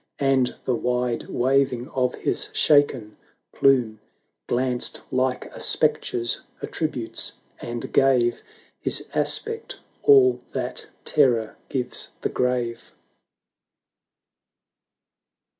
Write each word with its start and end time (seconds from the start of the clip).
And 0.17 0.55
the 0.65 0.73
wide 0.73 1.27
waving 1.27 1.87
of 1.89 2.15
his 2.15 2.49
shaken 2.53 3.17
plume. 3.53 3.99
Glanced 4.47 5.01
■ 5.01 5.01
like 5.11 5.45
a 5.53 5.59
spectre's 5.59 6.41
attributes— 6.59 7.33
and 7.61 7.93
gave 7.93 8.41
His 8.79 9.07
aspect 9.13 9.79
all 10.01 10.39
that 10.53 10.87
terror 11.05 11.55
gives 11.69 12.13
the 12.21 12.29
grave. 12.29 12.93